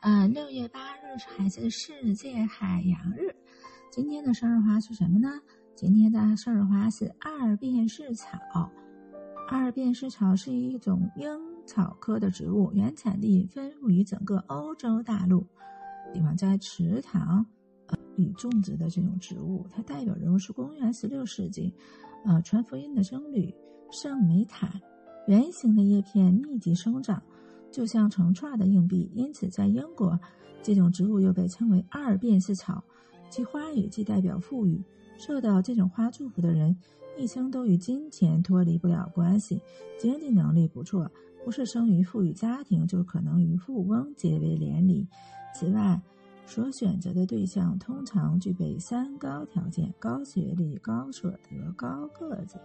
[0.00, 3.34] 呃，六月八日还是世界海洋日。
[3.90, 5.28] 今天的生日花是什么呢？
[5.74, 8.70] 今天的生日花是二便士草。
[9.48, 11.26] 二便士草是一种樱
[11.66, 15.46] 草科的植物，原产地分布于整个欧洲大陆，
[16.12, 17.46] 喜欢在池塘
[18.16, 19.66] 里种植的这种植物。
[19.72, 21.74] 它代表人物是公元十六世纪，
[22.24, 23.54] 呃，传福音的僧侣
[23.90, 24.70] 圣梅坦。
[25.26, 27.22] 圆形的叶片密集生长。
[27.70, 30.18] 就像成串的硬币，因此在英国，
[30.62, 32.82] 这种植物又被称为二便士草，
[33.30, 34.82] 其花语既代表富裕。
[35.18, 36.76] 受到这种花祝福的人，
[37.18, 39.60] 一生都与金钱脱离不了关系，
[39.98, 41.10] 经济能力不错，
[41.44, 45.06] 不是生于富裕家庭，就可能与富翁结为连理。
[45.54, 46.00] 此外，
[46.46, 52.58] 所选择的对象通常具备三高条件：高学历、高所得、高个子。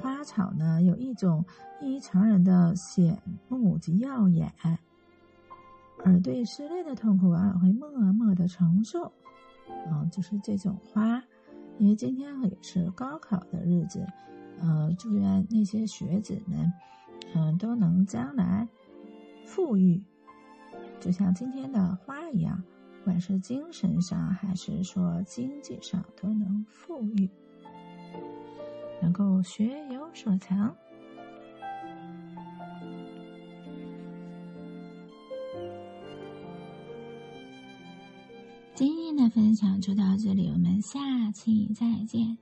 [0.00, 1.44] 花草呢，有一种
[1.80, 4.52] 异于常人的显目及耀眼，
[6.04, 9.12] 而对失恋的痛苦往往会默默的承受。
[9.90, 11.22] 嗯，就是这种花，
[11.78, 14.04] 因为今天也是高考的日子，
[14.60, 16.72] 呃，祝愿那些学子们，
[17.34, 18.68] 嗯，都能将来
[19.46, 20.02] 富裕，
[21.00, 22.62] 就像今天的花一样，
[22.98, 27.30] 不管是精神上还是说经济上，都能富裕。
[29.02, 30.72] 能够学有所成。
[38.74, 42.38] 今天的分享就到这里，我们下期再见。